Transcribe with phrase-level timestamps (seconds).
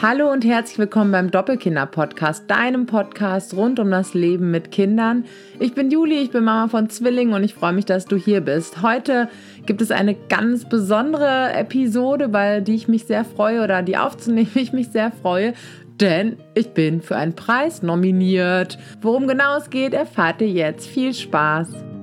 [0.00, 5.24] Hallo und herzlich willkommen beim Doppelkinder-Podcast, deinem Podcast rund um das Leben mit Kindern.
[5.58, 8.40] Ich bin Juli, ich bin Mama von Zwillingen und ich freue mich, dass du hier
[8.40, 8.80] bist.
[8.80, 9.28] Heute
[9.66, 14.50] gibt es eine ganz besondere Episode, bei die ich mich sehr freue oder die aufzunehmen
[14.54, 15.54] ich mich sehr freue,
[16.00, 18.78] denn ich bin für einen Preis nominiert.
[19.00, 20.86] Worum genau es geht, erfahrt ihr jetzt.
[20.86, 21.97] Viel Spaß!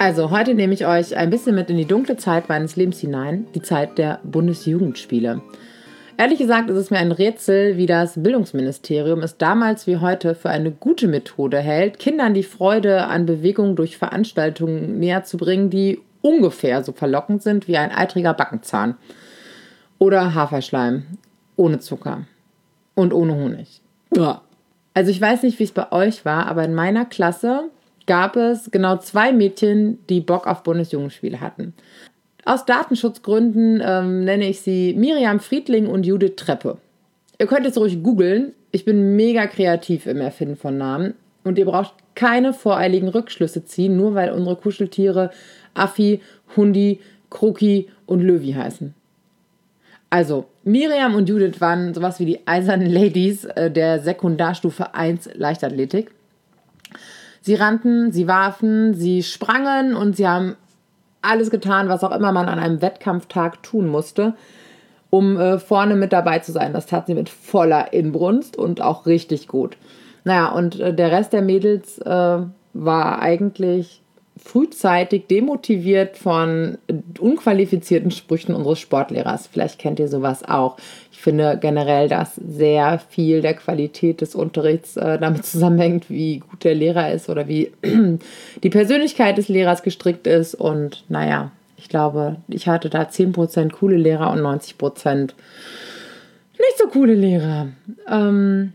[0.00, 3.46] Also, heute nehme ich euch ein bisschen mit in die dunkle Zeit meines Lebens hinein,
[3.56, 5.42] die Zeit der Bundesjugendspiele.
[6.16, 10.50] Ehrlich gesagt ist es mir ein Rätsel, wie das Bildungsministerium es damals wie heute für
[10.50, 16.00] eine gute Methode hält, Kindern die Freude an Bewegung durch Veranstaltungen näher zu bringen, die
[16.22, 18.96] ungefähr so verlockend sind wie ein eitriger Backenzahn.
[19.98, 21.06] Oder Haferschleim
[21.56, 22.22] ohne Zucker
[22.94, 23.80] und ohne Honig.
[24.94, 27.70] Also ich weiß nicht, wie es bei euch war, aber in meiner Klasse
[28.08, 31.74] gab es genau zwei Mädchen, die Bock auf Bundesjugendspiele hatten.
[32.44, 36.78] Aus Datenschutzgründen ähm, nenne ich sie Miriam Friedling und Judith Treppe.
[37.38, 38.54] Ihr könnt jetzt ruhig googeln.
[38.72, 41.14] Ich bin mega kreativ im Erfinden von Namen.
[41.44, 45.30] Und ihr braucht keine voreiligen Rückschlüsse ziehen, nur weil unsere Kuscheltiere
[45.74, 46.20] Affi,
[46.56, 47.00] Hundi,
[47.30, 48.94] Kroki und Löwi heißen.
[50.10, 56.10] Also, Miriam und Judith waren sowas wie die eisernen Ladies äh, der Sekundarstufe 1 Leichtathletik.
[57.40, 60.56] Sie rannten, sie warfen, sie sprangen und sie haben
[61.22, 64.34] alles getan, was auch immer man an einem Wettkampftag tun musste,
[65.10, 66.72] um äh, vorne mit dabei zu sein.
[66.72, 69.76] Das tat sie mit voller Inbrunst und auch richtig gut.
[70.24, 72.38] Naja, und äh, der Rest der Mädels äh,
[72.74, 74.02] war eigentlich
[74.42, 76.78] frühzeitig demotiviert von
[77.18, 79.46] unqualifizierten Sprüchen unseres Sportlehrers.
[79.46, 80.76] Vielleicht kennt ihr sowas auch.
[81.12, 86.64] Ich finde generell, dass sehr viel der Qualität des Unterrichts äh, damit zusammenhängt, wie gut
[86.64, 87.72] der Lehrer ist oder wie
[88.62, 90.54] die Persönlichkeit des Lehrers gestrickt ist.
[90.54, 95.32] Und naja, ich glaube, ich hatte da 10% coole Lehrer und 90%
[96.58, 97.68] nicht so coole Lehrer.
[98.10, 98.72] Ähm,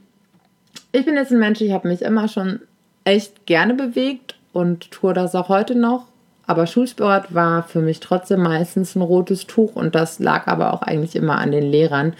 [0.91, 2.61] ich bin jetzt ein Mensch, ich habe mich immer schon
[3.03, 6.05] echt gerne bewegt und tue das auch heute noch.
[6.45, 10.81] Aber Schulsport war für mich trotzdem meistens ein rotes Tuch und das lag aber auch
[10.81, 12.13] eigentlich immer an den Lehrern.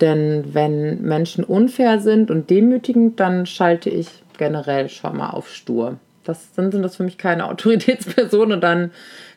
[0.00, 4.08] Denn wenn Menschen unfair sind und demütigend, dann schalte ich
[4.38, 5.98] generell schon mal auf stur.
[6.24, 8.90] Das dann sind das für mich keine Autoritätspersonen und dann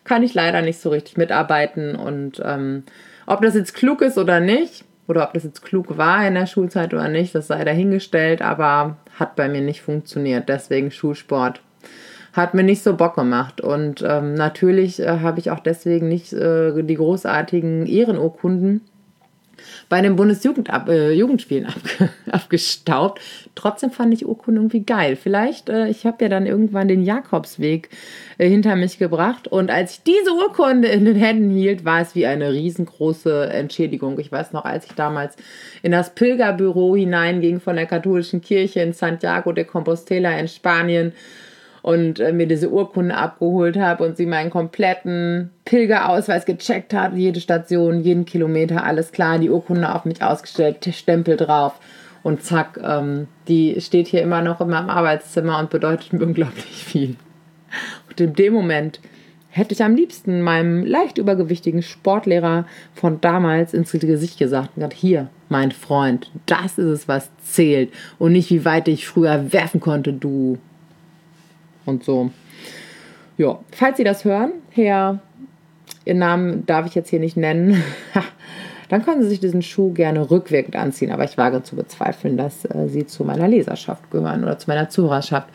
[0.04, 1.96] kann ich leider nicht so richtig mitarbeiten.
[1.96, 2.84] Und ähm,
[3.26, 6.48] ob das jetzt klug ist oder nicht, oder ob das jetzt klug war in der
[6.48, 10.50] Schulzeit oder nicht, das sei dahingestellt, aber hat bei mir nicht funktioniert.
[10.50, 11.62] Deswegen Schulsport
[12.38, 13.60] hat mir nicht so Bock gemacht.
[13.60, 18.82] Und ähm, natürlich äh, habe ich auch deswegen nicht äh, die großartigen Ehrenurkunden
[19.90, 21.68] bei den Bundesjugendspielen äh,
[22.04, 23.22] ab, abgestaubt.
[23.56, 25.16] Trotzdem fand ich Urkunden irgendwie geil.
[25.16, 27.90] Vielleicht, äh, ich habe ja dann irgendwann den Jakobsweg
[28.38, 32.16] äh, hinter mich gebracht und als ich diese Urkunde in den Händen hielt, war es
[32.16, 34.20] wie eine riesengroße Entschädigung.
[34.20, 35.36] Ich weiß noch, als ich damals
[35.82, 41.14] in das Pilgerbüro hineinging von der katholischen Kirche in Santiago de Compostela in Spanien
[41.88, 47.40] und äh, mir diese Urkunde abgeholt habe und sie meinen kompletten Pilgerausweis gecheckt hat, jede
[47.40, 51.80] Station, jeden Kilometer, alles klar, die Urkunde auf mich ausgestellt, Stempel drauf.
[52.24, 56.66] Und zack, ähm, die steht hier immer noch in meinem Arbeitszimmer und bedeutet mir unglaublich
[56.66, 57.16] viel.
[58.10, 59.00] Und in dem Moment
[59.48, 62.66] hätte ich am liebsten meinem leicht übergewichtigen Sportlehrer
[62.96, 67.94] von damals ins Gesicht gesagt und gesagt, hier, mein Freund, das ist es, was zählt.
[68.20, 70.58] Und nicht wie weit ich früher werfen konnte, du
[71.88, 72.32] und so.
[73.38, 75.20] Ja, falls Sie das hören, Herr,
[76.06, 77.84] Ihren Namen darf ich jetzt hier nicht nennen,
[78.90, 81.12] dann können Sie sich diesen Schuh gerne rückwirkend anziehen.
[81.12, 84.90] Aber ich wage zu bezweifeln, dass äh, Sie zu meiner Leserschaft gehören oder zu meiner
[84.90, 85.50] Zuhörerschaft.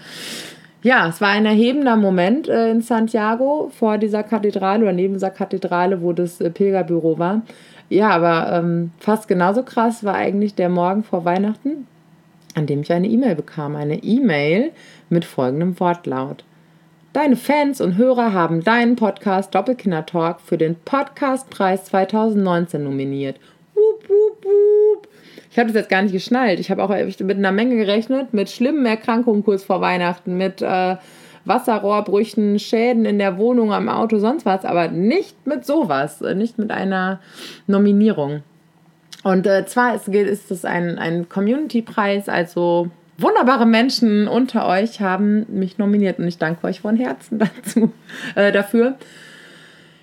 [0.82, 5.31] Ja, es war ein erhebender Moment äh, in Santiago vor dieser Kathedrale oder neben dieser
[5.31, 7.43] Kathedrale, wo das äh, Pilgerbüro war.
[7.88, 11.87] Ja, aber ähm, fast genauso krass war eigentlich der Morgen vor Weihnachten,
[12.54, 13.76] an dem ich eine E-Mail bekam.
[13.76, 14.72] Eine E-Mail
[15.08, 16.44] mit folgendem Wortlaut.
[17.12, 23.38] Deine Fans und Hörer haben deinen Podcast Doppelkinder Talk für den Podcastpreis 2019 nominiert.
[23.75, 25.08] Wup, wup, wup.
[25.50, 26.58] Ich habe das jetzt gar nicht geschnallt.
[26.58, 30.96] Ich habe auch mit einer Menge gerechnet, mit schlimmen Erkrankungen kurz vor Weihnachten, mit äh,
[31.44, 36.70] Wasserrohrbrüchen, Schäden in der Wohnung, am Auto, sonst was, aber nicht mit sowas, nicht mit
[36.70, 37.20] einer
[37.66, 38.43] Nominierung.
[39.22, 45.46] Und äh, zwar ist, ist es ein, ein Community-Preis, also wunderbare Menschen unter euch haben
[45.48, 47.92] mich nominiert und ich danke euch von Herzen dazu,
[48.34, 48.96] äh, dafür.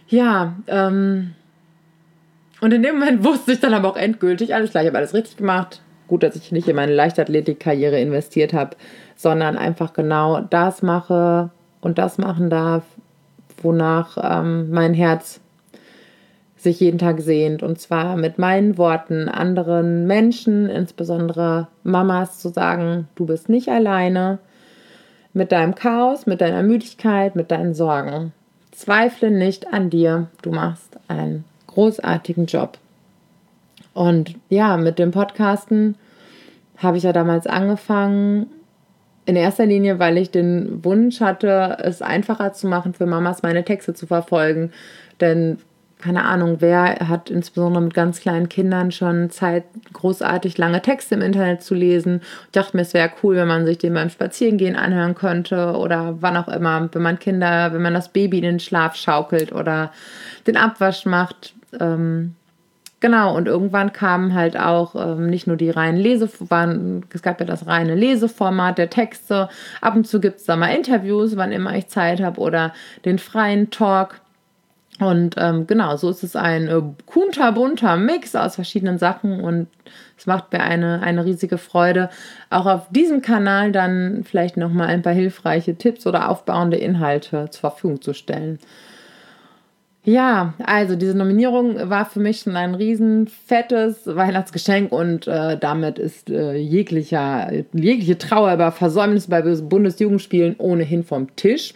[0.08, 1.36] Ja, ähm,
[2.62, 5.14] und in dem Moment wusste ich dann aber auch endgültig, alles klar, ich habe alles
[5.14, 5.82] richtig gemacht.
[6.08, 8.76] Gut, dass ich nicht in meine Leichtathletik-Karriere investiert habe,
[9.16, 11.52] sondern einfach genau das mache
[11.82, 12.84] und das machen darf,
[13.62, 15.40] wonach ähm, mein Herz
[16.62, 17.64] sich jeden Tag sehnt.
[17.64, 24.40] Und zwar mit meinen Worten anderen Menschen, insbesondere Mamas, zu sagen, du bist nicht alleine
[25.34, 28.34] mit deinem Chaos, mit deiner Müdigkeit, mit deinen Sorgen.
[28.72, 32.78] Zweifle nicht an dir, du machst einen großartigen Job.
[33.94, 35.96] Und ja, mit dem Podcasten
[36.78, 38.48] habe ich ja damals angefangen,
[39.26, 43.64] in erster Linie, weil ich den Wunsch hatte, es einfacher zu machen für Mamas, meine
[43.64, 44.72] Texte zu verfolgen.
[45.22, 45.60] Denn
[46.00, 51.22] keine Ahnung, wer hat insbesondere mit ganz kleinen Kindern schon Zeit, großartig lange Texte im
[51.22, 52.22] Internet zu lesen.
[52.46, 56.16] Ich dachte mir, es wäre cool, wenn man sich den beim Spazierengehen anhören könnte oder
[56.22, 59.92] wann auch immer, wenn man Kinder, wenn man das Baby in den Schlaf schaukelt oder
[60.48, 61.54] den Abwasch macht.
[61.78, 62.36] Ähm,
[63.02, 67.46] genau, und irgendwann kamen halt auch ähm, nicht nur die reinen Leseformate, es gab ja
[67.46, 69.50] das reine Leseformat der Texte.
[69.82, 72.74] Ab und zu gibt es da mal Interviews, wann immer ich Zeit habe oder
[73.04, 74.22] den freien Talk.
[75.00, 79.68] Und ähm, genau, so ist es ein äh, kunterbunter Mix aus verschiedenen Sachen und
[80.18, 82.10] es macht mir eine, eine riesige Freude,
[82.50, 87.72] auch auf diesem Kanal dann vielleicht nochmal ein paar hilfreiche Tipps oder aufbauende Inhalte zur
[87.72, 88.60] Verfügung zu stellen.
[90.04, 96.00] Ja, also diese Nominierung war für mich schon ein riesen fettes Weihnachtsgeschenk und äh, damit
[96.00, 101.74] ist äh, jeglicher, jegliche Trauer über Versäumnis bei Bundesjugendspielen ohnehin vom Tisch.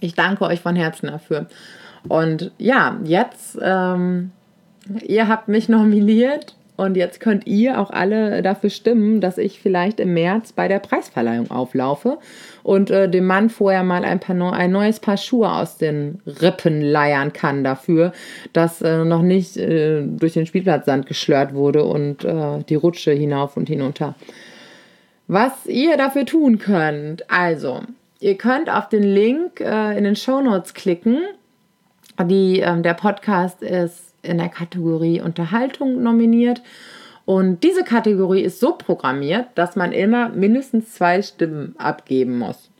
[0.00, 1.46] Ich danke euch von Herzen dafür.
[2.08, 4.30] Und ja, jetzt, ähm,
[5.02, 10.00] ihr habt mich nominiert und jetzt könnt ihr auch alle dafür stimmen, dass ich vielleicht
[10.00, 12.18] im März bei der Preisverleihung auflaufe
[12.64, 16.82] und äh, dem Mann vorher mal ein, paar ein neues Paar Schuhe aus den Rippen
[16.82, 18.12] leiern kann dafür,
[18.52, 23.56] dass äh, noch nicht äh, durch den Spielplatzsand geschlört wurde und äh, die Rutsche hinauf
[23.56, 24.16] und hinunter.
[25.28, 27.82] Was ihr dafür tun könnt, also,
[28.18, 31.18] ihr könnt auf den Link äh, in den Show Notes klicken
[32.22, 36.62] die, ähm, der Podcast ist in der Kategorie Unterhaltung nominiert.
[37.24, 42.70] Und diese Kategorie ist so programmiert, dass man immer mindestens zwei Stimmen abgeben muss.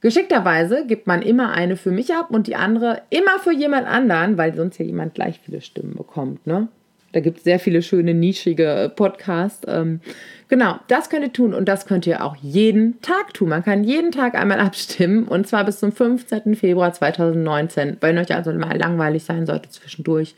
[0.00, 4.36] Geschickterweise gibt man immer eine für mich ab und die andere immer für jemand anderen,
[4.36, 6.46] weil sonst ja jemand gleich viele Stimmen bekommt.
[6.46, 6.68] Ne?
[7.16, 9.62] Da gibt es sehr viele schöne, nischige Podcasts.
[9.66, 10.00] Ähm,
[10.48, 13.48] genau, das könnt ihr tun und das könnt ihr auch jeden Tag tun.
[13.48, 16.54] Man kann jeden Tag einmal abstimmen und zwar bis zum 15.
[16.56, 17.96] Februar 2019.
[18.02, 20.34] Wenn euch also mal langweilig sein sollte zwischendurch,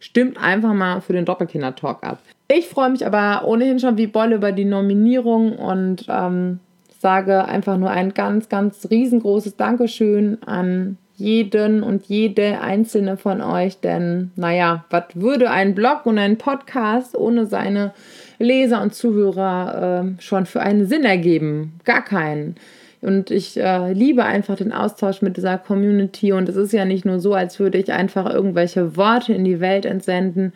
[0.00, 2.18] stimmt einfach mal für den Doppelkinder-Talk ab.
[2.48, 6.58] Ich freue mich aber ohnehin schon wie Bolle über die Nominierung und ähm,
[6.98, 13.80] sage einfach nur ein ganz, ganz riesengroßes Dankeschön an jeden und jede einzelne von euch,
[13.80, 17.92] denn naja, was würde ein Blog und ein Podcast ohne seine
[18.38, 21.80] Leser und Zuhörer äh, schon für einen Sinn ergeben?
[21.84, 22.56] Gar keinen.
[23.00, 27.04] Und ich äh, liebe einfach den Austausch mit dieser Community und es ist ja nicht
[27.04, 30.52] nur so, als würde ich einfach irgendwelche Worte in die Welt entsenden,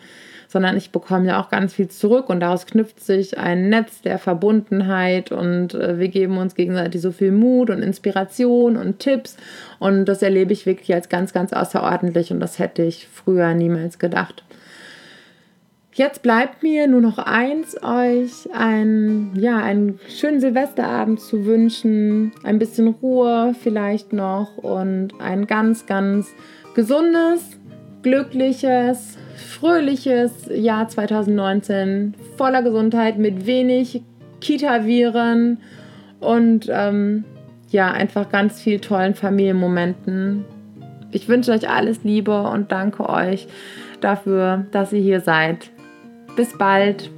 [0.50, 4.18] sondern ich bekomme ja auch ganz viel zurück und daraus knüpft sich ein Netz der
[4.18, 9.36] Verbundenheit und äh, wir geben uns gegenseitig so viel Mut und Inspiration und Tipps
[9.78, 14.00] und das erlebe ich wirklich als ganz, ganz außerordentlich und das hätte ich früher niemals
[14.00, 14.42] gedacht.
[15.92, 22.58] Jetzt bleibt mir nur noch eins, euch ein, ja, einen schönen Silvesterabend zu wünschen, ein
[22.58, 26.26] bisschen Ruhe vielleicht noch und ein ganz, ganz
[26.74, 27.56] gesundes,
[28.02, 34.02] glückliches, fröhliches Jahr 2019 voller Gesundheit mit wenig
[34.40, 35.58] Kita-Viren
[36.20, 37.24] und ähm,
[37.70, 40.44] ja, einfach ganz viel tollen Familienmomenten.
[41.12, 43.48] Ich wünsche euch alles Liebe und danke euch
[44.00, 45.70] dafür, dass ihr hier seid.
[46.36, 47.10] Bis bald.